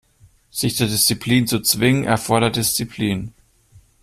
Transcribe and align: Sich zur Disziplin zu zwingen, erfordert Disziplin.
Sich 0.49 0.75
zur 0.77 0.87
Disziplin 0.87 1.45
zu 1.45 1.59
zwingen, 1.59 2.05
erfordert 2.05 2.55
Disziplin. 2.55 3.33